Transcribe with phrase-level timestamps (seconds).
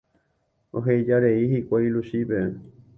[0.81, 2.45] Ohejarei hikuái Luchípe.